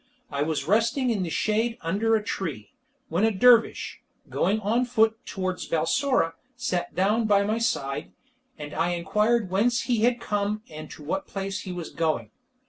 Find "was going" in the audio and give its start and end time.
11.71-12.31